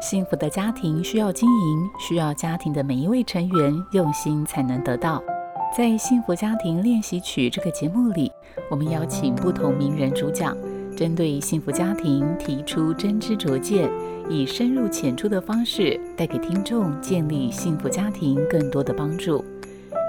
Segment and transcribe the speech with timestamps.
[0.00, 5.20] 幸福的家庭需要经营，需要家庭的每一位成员用心才能得到。
[5.76, 8.30] 在《幸福家庭练习曲》这个节目里，
[8.70, 10.56] 我们邀请不同名人主讲，
[10.96, 13.90] 针对幸福家庭提出真知灼见，
[14.30, 19.44] 以深入浅出的方式带给听众建立幸福家庭更多的帮助。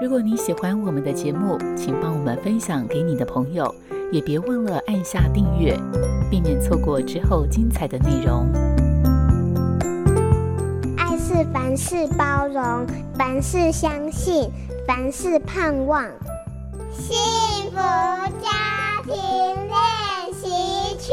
[0.00, 3.74] 如果你喜欢我们的节目，请帮我们分享给你的朋友，
[4.12, 5.76] 也别忘了按下订阅，
[6.30, 8.79] 避免错过之后精彩的内容。
[11.32, 12.84] 是凡事包容，
[13.16, 14.50] 凡事相信，
[14.84, 16.04] 凡事盼望。
[16.90, 21.12] 幸福家庭练习曲。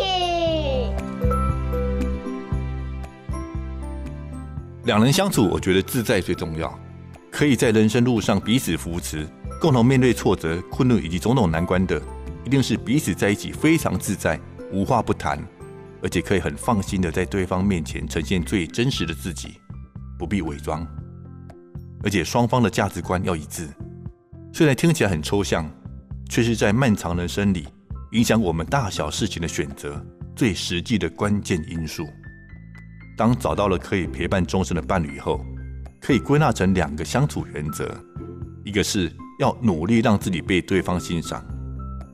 [4.86, 6.74] 两人相处，我觉得自在最重要。
[7.30, 9.24] 可以在人生路上彼此扶持，
[9.62, 12.02] 共同面对挫折、困难以及种种难关的，
[12.44, 14.40] 一定是彼此在一起非常自在，
[14.72, 15.40] 无话不谈，
[16.02, 19.62] 而且可以很放心的在对方面前呈现最真实的自己，
[20.18, 20.86] 不必伪装。
[22.04, 23.68] 而且双方的价值观要一致，
[24.54, 25.70] 虽然听起来很抽象，
[26.30, 27.68] 却是在漫长人生里
[28.12, 30.04] 影响我们大小事情的选择
[30.36, 32.08] 最实际的关键因素。
[33.18, 35.44] 当找到了可以陪伴终身的伴侣后，
[36.00, 37.92] 可以归纳成两个相处原则，
[38.64, 41.44] 一个是要努力让自己被对方欣赏，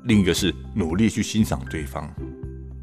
[0.06, 2.10] 另一个是努力去欣赏对方。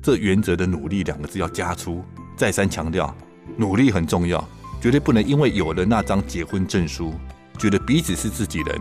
[0.02, 2.04] 这原则的“努力”两个字要加粗，
[2.36, 3.14] 再三强调，
[3.56, 4.46] 努力很重要，
[4.80, 7.12] 绝对不能因为有了那张结婚证书，
[7.58, 8.80] 觉得彼此是自己人，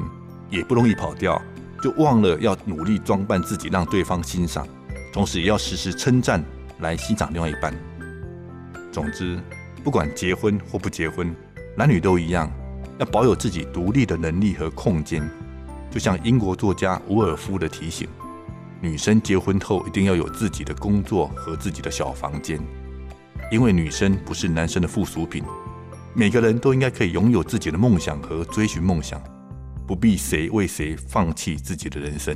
[0.50, 1.42] 也不容易跑掉，
[1.84, 4.66] 就忘了要努力装扮自己，让对方欣赏，
[5.12, 6.42] 同时也要时时称赞
[6.80, 7.74] 来欣赏另外一半。
[8.94, 9.38] 总之，
[9.84, 11.36] 不管结婚或不结婚。
[11.76, 12.52] 男女都一样，
[12.98, 15.30] 要保有自己独立的能力和空间。
[15.92, 18.08] 就像英国作家伍尔夫的提醒：
[18.82, 22.60] 女生结婚后一定要有自己的工作和自己的小房间，
[23.52, 25.44] 因为女生不是男生的附属品。
[26.16, 29.22] 每个人都应该可以拥有自己的梦想和追寻梦想，
[29.88, 32.36] 不必谁为谁放弃自己的人生。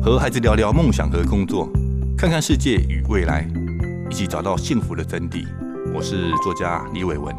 [0.00, 1.68] 和孩子聊聊梦想和工作，
[2.16, 3.48] 看看世界与未来。
[4.10, 5.44] 一起找到幸福的真谛。
[5.92, 7.34] 我是作家李伟文。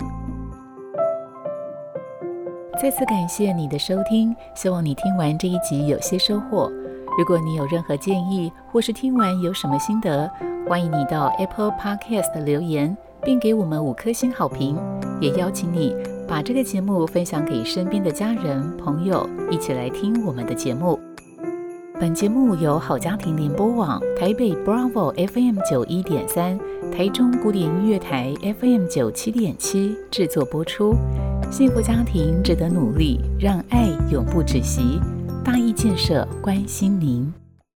[2.82, 6.70] 再次感谢你的收听，希望你听完这一集有些收获。
[7.18, 10.30] 如果你有任何建议，或是听完有什么心得，
[10.68, 14.78] 欢迎你到 Apple Podcast 留言，并给我们五颗星好评。
[15.22, 15.96] 也邀请你
[16.28, 21.00] 把这个节目分享给身边的家人朋友，一起来听我们的节目。
[21.98, 26.60] 本节目由好家庭联播网、台北 Bravo FM 九一点三、
[26.92, 30.94] 台中古典音乐台 FM 九七点七制作播出。
[31.50, 35.00] 幸福家庭值得努力，让爱永不止息。
[35.46, 37.45] 大义建设关心您。